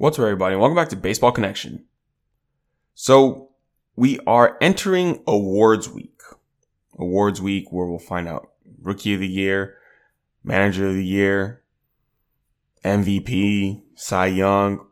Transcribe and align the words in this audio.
What's 0.00 0.16
up, 0.16 0.26
everybody? 0.26 0.54
Welcome 0.54 0.76
back 0.76 0.90
to 0.90 0.96
Baseball 0.96 1.32
Connection. 1.32 1.84
So, 2.94 3.48
we 3.96 4.20
are 4.28 4.56
entering 4.60 5.24
awards 5.26 5.88
week. 5.88 6.20
Awards 6.96 7.42
week 7.42 7.72
where 7.72 7.88
we'll 7.88 7.98
find 7.98 8.28
out 8.28 8.50
rookie 8.80 9.14
of 9.14 9.18
the 9.18 9.26
year, 9.26 9.76
manager 10.44 10.86
of 10.86 10.94
the 10.94 11.04
year, 11.04 11.64
MVP, 12.84 13.82
Cy 13.96 14.26
Young, 14.26 14.86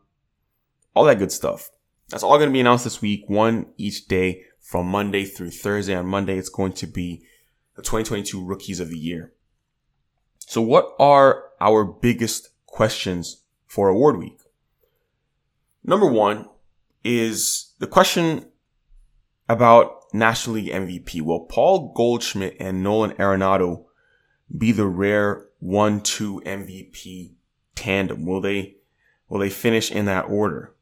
all 0.93 1.05
that 1.05 1.19
good 1.19 1.31
stuff. 1.31 1.69
That's 2.09 2.21
all 2.21 2.37
going 2.37 2.49
to 2.49 2.53
be 2.53 2.59
announced 2.59 2.83
this 2.83 3.01
week, 3.01 3.29
one 3.29 3.67
each 3.77 4.09
day 4.09 4.43
from 4.59 4.87
Monday 4.87 5.23
through 5.23 5.51
Thursday. 5.51 5.95
On 5.95 6.05
Monday, 6.05 6.37
it's 6.37 6.49
going 6.49 6.73
to 6.73 6.85
be 6.85 7.23
the 7.77 7.81
2022 7.81 8.43
rookies 8.43 8.81
of 8.81 8.89
the 8.89 8.99
year. 8.99 9.31
So 10.39 10.61
what 10.61 10.93
are 10.99 11.45
our 11.61 11.85
biggest 11.85 12.49
questions 12.65 13.43
for 13.67 13.87
award 13.87 14.17
week? 14.17 14.41
Number 15.87 16.05
one 16.05 16.49
is 17.05 17.73
the 17.79 17.87
question 17.87 18.45
about 19.47 20.03
National 20.13 20.57
League 20.57 20.71
MVP. 20.71 21.21
Will 21.21 21.45
Paul 21.45 21.93
Goldschmidt 21.95 22.57
and 22.59 22.83
Nolan 22.83 23.11
Arenado 23.11 23.85
be 24.55 24.73
the 24.73 24.85
rare 24.85 25.47
one, 25.59 26.01
two 26.01 26.41
MVP 26.45 27.35
tandem? 27.75 28.25
Will 28.25 28.41
they, 28.41 28.75
will 29.29 29.39
they 29.39 29.49
finish 29.49 29.89
in 29.89 30.05
that 30.05 30.25
order? 30.25 30.75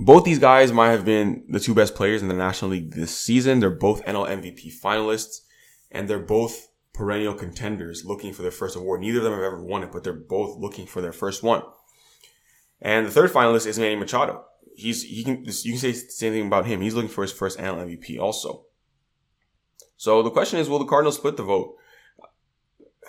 Both 0.00 0.24
these 0.24 0.40
guys 0.40 0.72
might 0.72 0.90
have 0.90 1.04
been 1.04 1.44
the 1.48 1.60
two 1.60 1.74
best 1.74 1.94
players 1.94 2.22
in 2.22 2.28
the 2.28 2.34
National 2.34 2.72
League 2.72 2.94
this 2.94 3.16
season. 3.16 3.60
They're 3.60 3.70
both 3.70 4.04
NL 4.04 4.28
MVP 4.28 4.80
finalists 4.80 5.42
and 5.92 6.08
they're 6.08 6.18
both 6.18 6.70
perennial 6.92 7.34
contenders 7.34 8.04
looking 8.04 8.32
for 8.32 8.42
their 8.42 8.50
first 8.50 8.74
award. 8.74 9.00
Neither 9.00 9.18
of 9.18 9.24
them 9.24 9.32
have 9.32 9.42
ever 9.42 9.62
won 9.62 9.84
it, 9.84 9.92
but 9.92 10.02
they're 10.02 10.12
both 10.12 10.58
looking 10.58 10.86
for 10.86 11.00
their 11.00 11.12
first 11.12 11.44
one. 11.44 11.62
And 12.84 13.06
the 13.06 13.10
third 13.10 13.32
finalist 13.32 13.66
is 13.66 13.78
Manny 13.78 13.96
Machado. 13.96 14.44
He's 14.76 15.02
he 15.02 15.24
can 15.24 15.42
you 15.44 15.72
can 15.72 15.78
say 15.78 15.92
the 15.92 15.98
same 15.98 16.32
thing 16.34 16.46
about 16.46 16.66
him. 16.66 16.82
He's 16.82 16.94
looking 16.94 17.10
for 17.10 17.22
his 17.22 17.32
first 17.32 17.58
NL 17.58 17.78
MVP 17.78 18.20
also. 18.20 18.66
So 19.96 20.22
the 20.22 20.30
question 20.30 20.58
is, 20.58 20.68
will 20.68 20.78
the 20.78 20.84
Cardinals 20.84 21.16
split 21.16 21.38
the 21.38 21.44
vote, 21.44 21.76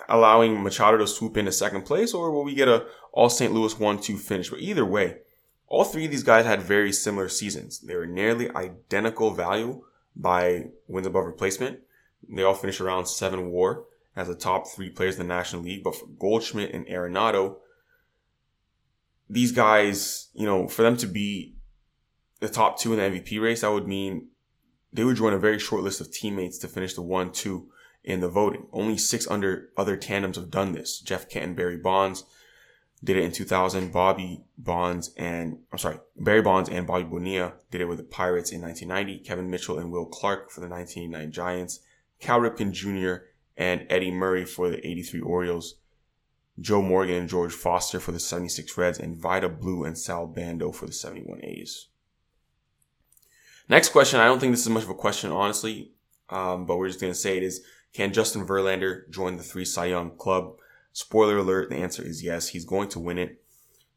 allowing 0.08 0.62
Machado 0.62 0.96
to 0.96 1.06
swoop 1.06 1.36
into 1.36 1.52
second 1.52 1.82
place, 1.82 2.14
or 2.14 2.30
will 2.30 2.44
we 2.44 2.54
get 2.54 2.68
a 2.68 2.86
all 3.12 3.28
St. 3.28 3.52
Louis 3.52 3.78
one-two 3.78 4.16
finish? 4.16 4.48
But 4.48 4.60
either 4.60 4.84
way, 4.84 5.18
all 5.66 5.84
three 5.84 6.06
of 6.06 6.10
these 6.10 6.22
guys 6.22 6.46
had 6.46 6.62
very 6.62 6.92
similar 6.92 7.28
seasons. 7.28 7.80
They 7.80 7.96
were 7.96 8.06
nearly 8.06 8.48
identical 8.54 9.32
value 9.32 9.84
by 10.14 10.66
wins 10.86 11.06
above 11.06 11.26
replacement. 11.26 11.80
They 12.28 12.42
all 12.44 12.54
finished 12.54 12.80
around 12.80 13.06
seven 13.06 13.50
WAR 13.50 13.84
as 14.14 14.28
the 14.28 14.34
top 14.34 14.68
three 14.68 14.88
players 14.88 15.18
in 15.18 15.26
the 15.26 15.34
National 15.34 15.62
League. 15.62 15.84
But 15.84 15.96
for 15.96 16.06
Goldschmidt 16.06 16.72
and 16.72 16.86
Arenado, 16.86 17.56
these 19.28 19.52
guys, 19.52 20.28
you 20.34 20.46
know, 20.46 20.68
for 20.68 20.82
them 20.82 20.96
to 20.98 21.06
be 21.06 21.56
the 22.40 22.48
top 22.48 22.78
two 22.78 22.92
in 22.92 22.98
the 22.98 23.20
MVP 23.20 23.40
race, 23.40 23.62
that 23.62 23.72
would 23.72 23.88
mean 23.88 24.28
they 24.92 25.04
would 25.04 25.16
join 25.16 25.32
a 25.32 25.38
very 25.38 25.58
short 25.58 25.82
list 25.82 26.00
of 26.00 26.12
teammates 26.12 26.58
to 26.58 26.68
finish 26.68 26.94
the 26.94 27.02
one, 27.02 27.32
two 27.32 27.68
in 28.04 28.20
the 28.20 28.28
voting. 28.28 28.66
Only 28.72 28.96
six 28.96 29.28
under 29.28 29.70
other 29.76 29.96
tandems 29.96 30.36
have 30.36 30.50
done 30.50 30.72
this. 30.72 31.00
Jeff 31.00 31.28
Kent 31.28 31.44
and 31.44 31.56
Barry 31.56 31.76
Bonds 31.76 32.24
did 33.02 33.16
it 33.16 33.24
in 33.24 33.32
2000. 33.32 33.92
Bobby 33.92 34.44
Bonds 34.56 35.12
and, 35.16 35.58
I'm 35.72 35.78
sorry, 35.78 35.98
Barry 36.16 36.42
Bonds 36.42 36.68
and 36.68 36.86
Bobby 36.86 37.04
Bonilla 37.04 37.54
did 37.70 37.80
it 37.80 37.88
with 37.88 37.98
the 37.98 38.04
Pirates 38.04 38.52
in 38.52 38.62
1990. 38.62 39.24
Kevin 39.24 39.50
Mitchell 39.50 39.78
and 39.78 39.90
Will 39.90 40.06
Clark 40.06 40.50
for 40.50 40.60
the 40.60 40.68
1989 40.68 41.32
Giants. 41.32 41.80
Cal 42.20 42.40
Ripken 42.40 42.72
Jr. 42.72 43.24
and 43.56 43.86
Eddie 43.90 44.12
Murray 44.12 44.44
for 44.44 44.70
the 44.70 44.86
83 44.86 45.20
Orioles. 45.20 45.74
Joe 46.58 46.82
Morgan 46.82 47.16
and 47.16 47.28
George 47.28 47.52
Foster 47.52 48.00
for 48.00 48.12
the 48.12 48.18
76 48.18 48.76
Reds, 48.78 48.98
and 48.98 49.16
Vida 49.16 49.48
Blue 49.48 49.84
and 49.84 49.96
Sal 49.96 50.26
Bando 50.26 50.72
for 50.72 50.86
the 50.86 50.92
71 50.92 51.44
A's. 51.44 51.88
Next 53.68 53.90
question, 53.90 54.20
I 54.20 54.26
don't 54.26 54.38
think 54.38 54.52
this 54.52 54.62
is 54.62 54.68
much 54.68 54.84
of 54.84 54.90
a 54.90 54.94
question, 54.94 55.32
honestly, 55.32 55.92
um, 56.30 56.66
but 56.66 56.76
we're 56.76 56.88
just 56.88 57.00
going 57.00 57.12
to 57.12 57.18
say 57.18 57.36
it 57.36 57.42
is, 57.42 57.64
can 57.92 58.12
Justin 58.12 58.46
Verlander 58.46 59.08
join 59.10 59.36
the 59.36 59.42
three 59.42 59.64
Cy 59.64 59.86
Young 59.86 60.10
club? 60.16 60.56
Spoiler 60.92 61.38
alert, 61.38 61.70
the 61.70 61.76
answer 61.76 62.02
is 62.02 62.22
yes. 62.22 62.48
He's 62.48 62.64
going 62.64 62.88
to 62.90 63.00
win 63.00 63.18
it. 63.18 63.42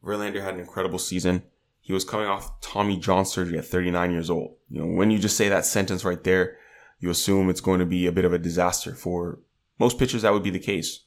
Verlander 0.04 0.44
had 0.44 0.54
an 0.54 0.60
incredible 0.60 1.00
season. 1.00 1.44
He 1.82 1.94
was 1.94 2.06
coming 2.06 2.28
off 2.28 2.62
Tommy 2.62 2.98
John 2.98 3.26
surgery 3.26 3.58
at 3.58 3.66
39 3.66 4.12
years 4.12 4.30
old. 4.30 4.56
You 4.70 4.82
know, 4.82 4.96
when 4.96 5.12
you 5.12 5.20
just 5.20 5.38
say 5.38 5.50
that 5.50 5.66
sentence 5.66 6.04
right 6.04 6.24
there, 6.24 6.58
you 7.00 7.10
assume 7.10 7.50
it's 7.50 7.62
going 7.62 7.80
to 7.80 7.86
be 7.86 8.06
a 8.06 8.12
bit 8.12 8.26
of 8.26 8.34
a 8.34 8.38
disaster. 8.38 8.94
For 8.94 9.40
most 9.80 9.98
pitchers, 9.98 10.24
that 10.24 10.34
would 10.34 10.44
be 10.44 10.50
the 10.50 10.60
case. 10.60 11.02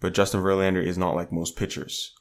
But 0.00 0.14
Justin 0.14 0.40
Verlander 0.40 0.84
is 0.84 0.98
not 0.98 1.14
like 1.14 1.32
most 1.32 1.56
pitchers. 1.56 2.12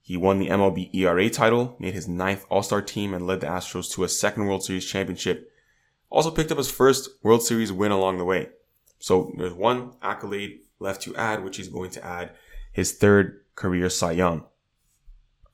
He 0.00 0.16
won 0.16 0.38
the 0.38 0.48
MLB 0.48 0.94
ERA 0.94 1.28
title, 1.28 1.76
made 1.78 1.92
his 1.92 2.08
ninth 2.08 2.46
All-Star 2.48 2.80
team, 2.80 3.12
and 3.12 3.26
led 3.26 3.40
the 3.40 3.46
Astros 3.46 3.92
to 3.92 4.04
a 4.04 4.08
second 4.08 4.46
World 4.46 4.64
Series 4.64 4.86
championship. 4.86 5.52
Also 6.08 6.30
picked 6.30 6.50
up 6.50 6.56
his 6.56 6.70
first 6.70 7.10
World 7.22 7.42
Series 7.42 7.70
win 7.70 7.92
along 7.92 8.16
the 8.16 8.24
way. 8.24 8.48
So 8.98 9.32
there's 9.36 9.52
one 9.52 9.92
accolade 10.00 10.60
left 10.78 11.02
to 11.02 11.14
add, 11.16 11.44
which 11.44 11.58
he's 11.58 11.68
going 11.68 11.90
to 11.90 12.04
add 12.04 12.30
his 12.72 12.92
third 12.92 13.44
career 13.54 13.90
Cy 13.90 14.12
Young. 14.12 14.44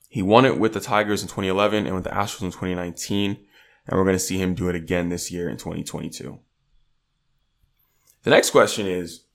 He 0.07 0.21
won 0.21 0.45
it 0.45 0.57
with 0.57 0.73
the 0.73 0.79
Tigers 0.79 1.21
in 1.21 1.27
2011 1.27 1.85
and 1.85 1.93
with 1.93 2.05
the 2.05 2.11
Astros 2.11 2.43
in 2.43 2.51
2019, 2.51 3.31
and 3.87 3.97
we're 3.97 4.05
going 4.05 4.15
to 4.15 4.19
see 4.19 4.37
him 4.37 4.55
do 4.55 4.69
it 4.69 4.75
again 4.75 5.09
this 5.09 5.29
year 5.29 5.49
in 5.49 5.57
2022. 5.57 6.39
The 8.23 8.29
next 8.29 8.51
question 8.51 8.87
is, 8.87 9.25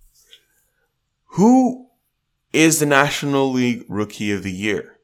who 1.35 1.90
is 2.53 2.81
the 2.81 2.87
National 2.87 3.51
League 3.51 3.85
Rookie 3.89 4.33
of 4.33 4.43
the 4.43 4.53
Year? 4.53 4.99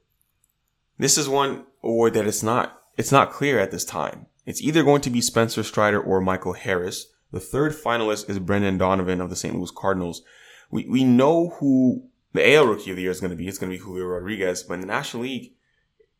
This 0.99 1.17
is 1.17 1.29
one 1.29 1.65
award 1.83 2.15
that 2.15 2.27
it's 2.27 2.43
not, 2.43 2.81
it's 2.97 3.12
not 3.12 3.33
clear 3.33 3.59
at 3.59 3.71
this 3.71 3.84
time. 3.84 4.27
It's 4.45 4.62
either 4.62 4.83
going 4.83 5.03
to 5.03 5.11
be 5.11 5.21
Spencer 5.21 5.62
Strider 5.62 6.01
or 6.01 6.21
Michael 6.21 6.55
Harris. 6.55 7.12
The 7.33 7.41
third 7.41 7.73
finalist 7.73 8.29
is 8.31 8.39
Brendan 8.39 8.79
Donovan 8.79 9.21
of 9.21 9.31
the 9.31 9.37
St. 9.37 9.55
Louis 9.55 9.71
Cardinals. 9.71 10.23
We, 10.71 10.87
we 10.89 11.05
know 11.05 11.51
who 11.61 12.09
the 12.33 12.55
AL 12.55 12.67
Rookie 12.67 12.91
of 12.91 12.97
the 12.97 13.03
Year 13.03 13.11
is 13.11 13.21
going 13.21 13.31
to 13.31 13.37
be. 13.37 13.47
It's 13.47 13.59
going 13.59 13.71
to 13.71 13.77
be 13.78 13.83
Julio 13.83 14.07
Rodriguez, 14.07 14.63
but 14.63 14.75
in 14.75 14.81
the 14.81 14.87
National 14.87 15.25
League, 15.25 15.53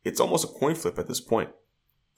it's 0.05 0.21
almost 0.21 0.45
a 0.45 0.59
coin 0.59 0.75
flip 0.75 0.99
at 0.99 1.09
this 1.09 1.21
point. 1.21 1.51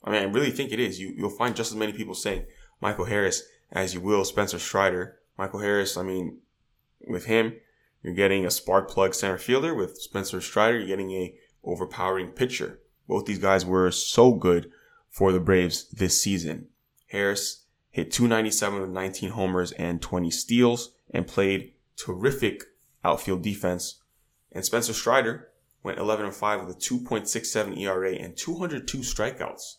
I 0.03 0.11
mean, 0.11 0.21
I 0.21 0.25
really 0.25 0.51
think 0.51 0.71
it 0.71 0.79
is. 0.79 0.99
You, 0.99 1.13
you'll 1.15 1.29
find 1.29 1.55
just 1.55 1.71
as 1.71 1.77
many 1.77 1.93
people 1.93 2.13
saying 2.13 2.45
Michael 2.81 3.05
Harris 3.05 3.43
as 3.71 3.93
you 3.93 4.01
will 4.01 4.25
Spencer 4.25 4.59
Strider. 4.59 5.17
Michael 5.37 5.59
Harris, 5.59 5.97
I 5.97 6.03
mean, 6.03 6.39
with 7.07 7.25
him, 7.25 7.53
you're 8.01 8.13
getting 8.13 8.45
a 8.45 8.51
spark 8.51 8.89
plug 8.89 9.13
center 9.13 9.37
fielder. 9.37 9.75
With 9.75 10.01
Spencer 10.01 10.41
Strider, 10.41 10.77
you're 10.77 10.87
getting 10.87 11.11
a 11.11 11.35
overpowering 11.63 12.29
pitcher. 12.29 12.79
Both 13.07 13.25
these 13.25 13.39
guys 13.39 13.65
were 13.65 13.91
so 13.91 14.33
good 14.33 14.71
for 15.09 15.31
the 15.31 15.39
Braves 15.39 15.89
this 15.89 16.21
season. 16.21 16.67
Harris 17.07 17.65
hit 17.89 18.11
297 18.11 18.81
with 18.81 18.89
19 18.91 19.31
homers 19.31 19.71
and 19.73 20.01
20 20.01 20.29
steals 20.31 20.93
and 21.11 21.27
played 21.27 21.73
terrific 21.95 22.63
outfield 23.03 23.41
defense. 23.41 24.01
And 24.51 24.63
Spencer 24.63 24.93
Strider 24.93 25.49
went 25.83 25.97
11 25.97 26.25
and 26.25 26.35
5 26.35 26.65
with 26.65 26.75
a 26.75 26.79
2.67 26.79 27.77
ERA 27.79 28.13
and 28.13 28.37
202 28.37 28.99
strikeouts 28.99 29.77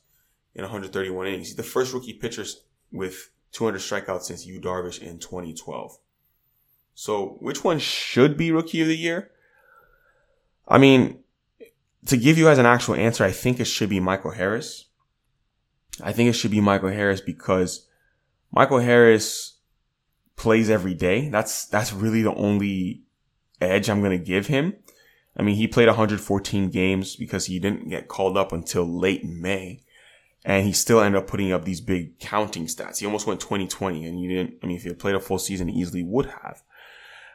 in 0.55 0.63
131 0.63 1.27
innings. 1.27 1.49
He's 1.49 1.57
the 1.57 1.63
first 1.63 1.93
rookie 1.93 2.15
pitcher 2.15 2.45
with 2.91 3.31
200 3.53 3.79
strikeouts 3.79 4.23
since 4.23 4.47
Yu 4.47 4.61
Darvish 4.61 5.01
in 5.01 5.19
2012. 5.19 5.99
So, 7.01 7.39
which 7.41 7.65
one 7.65 7.79
should 7.79 8.37
be 8.37 8.53
rookie 8.53 8.83
of 8.83 8.89
the 8.89 8.95
year? 8.95 9.31
I 10.69 10.77
mean, 10.77 11.21
to 12.05 12.19
give 12.19 12.37
you 12.37 12.45
guys 12.45 12.59
an 12.59 12.67
actual 12.67 12.95
answer, 12.95 13.25
I 13.25 13.31
think 13.31 13.59
it 13.59 13.65
should 13.65 13.89
be 13.89 14.01
Michael 14.01 14.33
Harris. 14.33 14.85
I 16.03 16.13
think 16.13 16.29
it 16.29 16.35
should 16.35 16.51
be 16.51 16.61
Michael 16.61 16.91
Harris 16.91 17.23
because 17.23 17.89
Michael 18.53 18.81
Harris 18.81 19.57
plays 20.37 20.69
every 20.69 20.93
day. 20.93 21.31
That's 21.31 21.65
that's 21.65 21.91
really 21.91 22.21
the 22.21 22.35
only 22.35 23.05
edge 23.63 23.89
I'm 23.89 24.03
going 24.03 24.19
to 24.19 24.23
give 24.23 24.49
him. 24.49 24.75
I 25.35 25.43
mean, 25.43 25.57
he 25.57 25.67
played 25.67 25.89
114 25.89 26.69
games 26.69 27.17
because 27.17 27.47
he 27.47 27.59
didn't 27.59 27.89
get 27.89 28.09
called 28.09 28.37
up 28.37 28.53
until 28.53 28.85
late 28.85 29.25
May 29.25 29.81
and 30.45 30.67
he 30.67 30.73
still 30.73 31.01
ended 31.01 31.23
up 31.23 31.29
putting 31.29 31.53
up 31.53 31.65
these 31.65 31.81
big 31.81 32.19
counting 32.19 32.67
stats. 32.67 32.99
He 32.99 33.07
almost 33.07 33.27
went 33.27 33.41
2020 33.41 34.05
and 34.07 34.21
you 34.21 34.29
didn't, 34.29 34.59
I 34.63 34.67
mean, 34.67 34.77
if 34.77 34.83
he 34.83 34.89
had 34.89 34.99
played 34.99 35.15
a 35.15 35.21
full 35.21 35.39
season, 35.39 35.69
he 35.69 35.81
easily 35.81 36.03
would 36.03 36.27
have. 36.27 36.63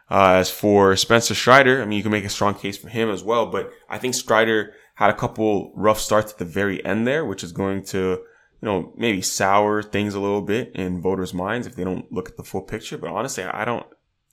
Uh, 0.10 0.34
as 0.34 0.52
for 0.52 0.96
Spencer 0.96 1.34
Strider, 1.34 1.81
I 1.81 1.86
mean, 1.86 1.98
you 1.98 2.04
can 2.04 2.12
make 2.12 2.25
a 2.25 2.30
strong 2.30 2.54
case 2.54 2.78
for 2.78 2.90
him 2.90 3.10
as 3.10 3.24
well, 3.24 3.48
but 3.48 3.72
I 3.90 3.98
think 3.98 4.13
Strider 4.13 4.74
had 4.96 5.10
a 5.10 5.16
couple 5.16 5.72
rough 5.75 6.00
starts 6.00 6.34
at 6.34 6.38
the 6.38 6.46
very 6.46 6.84
end 6.86 7.07
there, 7.07 7.25
which 7.25 7.44
is 7.44 7.52
going 7.52 7.84
to, 7.86 7.98
you 7.98 8.22
know, 8.62 8.94
maybe 8.96 9.22
sour 9.22 9.81
things 9.81 10.13
a 10.13 10.19
little 10.19 10.42
bit 10.42 10.72
in 10.75 11.02
voters' 11.02 11.34
minds 11.34 11.66
if 11.66 11.75
they 11.75 11.84
don't 11.84 12.12
look 12.12 12.30
at 12.30 12.38
the 12.38 12.44
full 12.44 12.62
picture. 12.62 12.98
But 12.98 13.10
honestly, 13.10 13.44
I 13.44 13.66
don't, 13.66 13.86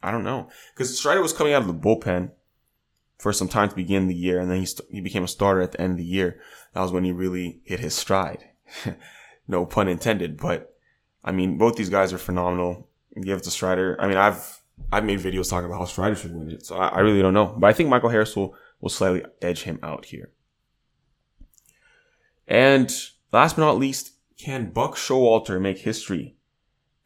I 0.03 0.11
don't 0.11 0.25
know. 0.25 0.49
Cause 0.75 0.97
Strider 0.97 1.23
was 1.23 1.33
coming 1.33 1.55
out 1.55 1.63
of 1.63 1.69
the 1.69 1.75
bullpen 1.75 2.33
for 3.19 3.33
some 3.33 3.49
time 3.49 3.69
to 3.71 3.77
begin 3.77 4.09
the 4.09 4.15
year, 4.15 4.41
and 4.41 4.51
then 4.51 4.59
he, 4.59 4.67
st- 4.67 4.89
he 4.91 5.01
became 5.01 5.25
a 5.25 5.29
starter 5.29 5.63
at 5.63 5.73
the 5.73 5.81
end 5.81 5.93
of 5.93 5.99
the 5.99 6.05
year. 6.05 6.41
That 6.75 6.83
was 6.83 6.93
when 6.93 7.05
he 7.05 7.13
really 7.13 7.61
hit 7.65 7.81
his 7.81 7.95
stride. 7.95 8.51
no 9.49 9.65
pun 9.65 9.89
intended, 9.89 10.37
but 10.37 10.75
I 11.25 11.33
mean, 11.33 11.57
both 11.57 11.77
these 11.77 11.91
guys 11.91 12.13
are 12.13 12.19
phenomenal. 12.19 12.89
Give 13.21 13.39
it 13.39 13.45
to 13.45 13.51
Strider. 13.51 13.97
I 14.01 14.09
mean, 14.09 14.17
I've, 14.17 14.62
I've 14.91 15.05
made 15.05 15.21
videos 15.21 15.51
talking 15.51 15.67
about 15.67 15.79
how 15.79 15.85
Strider 15.87 16.17
should 16.17 16.35
win 16.35 16.51
it, 16.51 16.67
so 16.67 16.77
I, 16.77 16.89
I 16.89 17.01
really 17.01 17.23
don't 17.23 17.35
know. 17.35 17.55
But 17.59 17.69
I 17.69 17.73
think 17.73 17.89
Michael 17.89 18.11
Harris 18.11 18.37
will, 18.37 18.55
will 18.81 18.91
slightly 18.91 19.25
edge 19.41 19.63
him 19.63 19.79
out 19.83 20.07
here. 20.07 20.31
And 22.47 22.93
last 23.33 23.57
but 23.57 23.63
not 23.63 23.79
least, 23.79 24.13
can 24.39 24.71
Buck 24.71 24.97
Showalter 24.97 25.61
make 25.61 25.79
history 25.79 26.37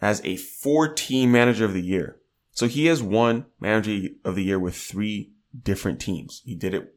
as 0.00 0.20
a 0.24 0.36
four-team 0.36 1.30
manager 1.30 1.64
of 1.64 1.74
the 1.74 1.82
year? 1.82 2.20
So 2.50 2.66
he 2.66 2.86
has 2.86 3.02
won 3.02 3.46
manager 3.60 4.08
of 4.24 4.34
the 4.34 4.44
year 4.44 4.58
with 4.58 4.74
three 4.74 5.32
different 5.62 6.00
teams. 6.00 6.42
He 6.44 6.54
did 6.54 6.74
it 6.74 6.94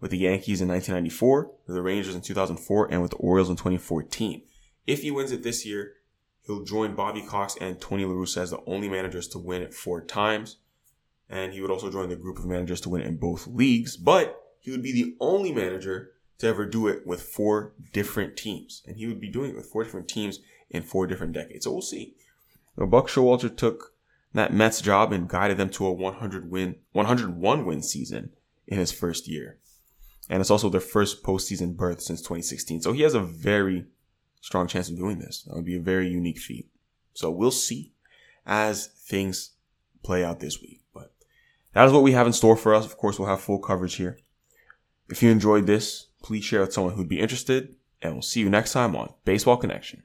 with 0.00 0.12
the 0.12 0.18
Yankees 0.18 0.60
in 0.60 0.68
1994, 0.68 1.52
with 1.66 1.76
the 1.76 1.82
Rangers 1.82 2.14
in 2.14 2.22
2004, 2.22 2.90
and 2.90 3.02
with 3.02 3.10
the 3.10 3.16
Orioles 3.18 3.50
in 3.50 3.56
2014. 3.56 4.42
If 4.86 5.02
he 5.02 5.10
wins 5.10 5.32
it 5.32 5.42
this 5.42 5.66
year, 5.66 5.94
he'll 6.50 6.64
join 6.64 6.94
Bobby 6.94 7.22
Cox 7.22 7.56
and 7.60 7.80
Tony 7.80 8.04
La 8.04 8.12
Russa 8.12 8.38
as 8.38 8.50
the 8.50 8.62
only 8.66 8.88
managers 8.88 9.28
to 9.28 9.38
win 9.38 9.62
it 9.62 9.72
four 9.72 10.00
times. 10.00 10.56
And 11.28 11.52
he 11.52 11.60
would 11.60 11.70
also 11.70 11.90
join 11.90 12.08
the 12.08 12.16
group 12.16 12.38
of 12.38 12.46
managers 12.46 12.80
to 12.82 12.88
win 12.88 13.02
it 13.02 13.06
in 13.06 13.16
both 13.16 13.46
leagues, 13.46 13.96
but 13.96 14.36
he 14.58 14.72
would 14.72 14.82
be 14.82 14.92
the 14.92 15.14
only 15.20 15.52
manager 15.52 16.10
to 16.38 16.48
ever 16.48 16.66
do 16.66 16.88
it 16.88 17.06
with 17.06 17.22
four 17.22 17.74
different 17.92 18.36
teams. 18.36 18.82
And 18.86 18.96
he 18.96 19.06
would 19.06 19.20
be 19.20 19.28
doing 19.28 19.50
it 19.50 19.56
with 19.56 19.66
four 19.66 19.84
different 19.84 20.08
teams 20.08 20.40
in 20.70 20.82
four 20.82 21.06
different 21.06 21.34
decades. 21.34 21.64
So 21.64 21.72
we'll 21.72 21.82
see. 21.82 22.16
Now, 22.76 22.86
Buck 22.86 23.08
Showalter 23.08 23.54
took 23.54 23.94
that 24.32 24.52
Mets 24.52 24.80
job 24.80 25.12
and 25.12 25.28
guided 25.28 25.56
them 25.56 25.70
to 25.70 25.86
a 25.86 25.92
100 25.92 26.50
win, 26.50 26.76
101 26.92 27.64
win 27.64 27.82
season 27.82 28.30
in 28.66 28.78
his 28.78 28.90
first 28.90 29.28
year. 29.28 29.58
And 30.28 30.40
it's 30.40 30.50
also 30.50 30.68
their 30.68 30.80
first 30.80 31.22
postseason 31.22 31.76
berth 31.76 32.00
since 32.00 32.20
2016. 32.20 32.82
So 32.82 32.92
he 32.92 33.02
has 33.02 33.14
a 33.14 33.20
very 33.20 33.86
strong 34.40 34.66
chance 34.66 34.88
of 34.88 34.96
doing 34.96 35.18
this. 35.18 35.42
That 35.42 35.54
would 35.54 35.64
be 35.64 35.76
a 35.76 35.80
very 35.80 36.08
unique 36.08 36.38
feat. 36.38 36.68
So 37.14 37.30
we'll 37.30 37.50
see 37.50 37.92
as 38.46 38.86
things 38.86 39.50
play 40.02 40.24
out 40.24 40.40
this 40.40 40.60
week. 40.60 40.82
But 40.94 41.12
that 41.74 41.86
is 41.86 41.92
what 41.92 42.02
we 42.02 42.12
have 42.12 42.26
in 42.26 42.32
store 42.32 42.56
for 42.56 42.74
us. 42.74 42.86
Of 42.86 42.96
course, 42.96 43.18
we'll 43.18 43.28
have 43.28 43.40
full 43.40 43.58
coverage 43.58 43.96
here. 43.96 44.18
If 45.08 45.22
you 45.22 45.30
enjoyed 45.30 45.66
this, 45.66 46.06
please 46.22 46.44
share 46.44 46.60
with 46.60 46.72
someone 46.72 46.94
who'd 46.94 47.08
be 47.08 47.20
interested, 47.20 47.74
and 48.00 48.14
we'll 48.14 48.22
see 48.22 48.40
you 48.40 48.48
next 48.48 48.72
time 48.72 48.94
on 48.94 49.12
Baseball 49.24 49.56
Connection. 49.56 50.02